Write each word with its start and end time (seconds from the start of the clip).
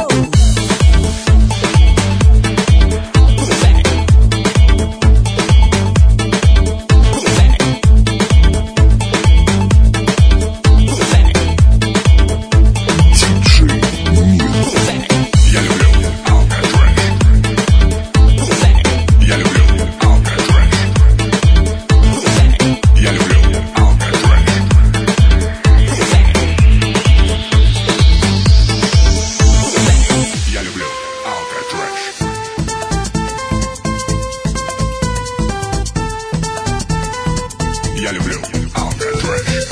Я 0.00 0.39
Fresh. 39.30 39.69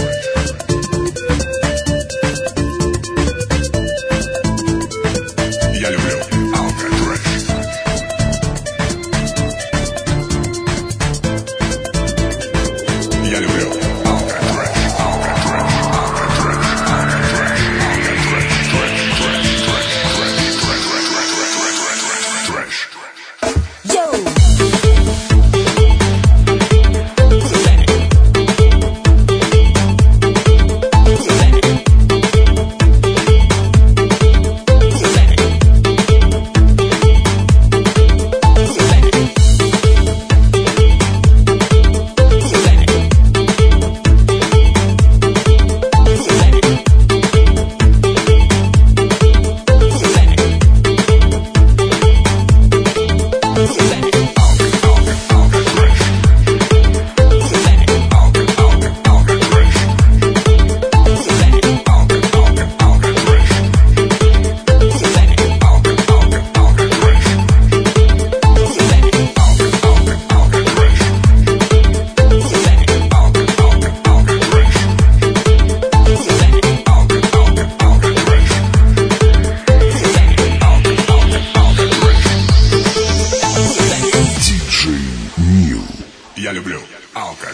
я 86.48 86.54
люблю. 86.54 86.80
Алка 87.12 87.52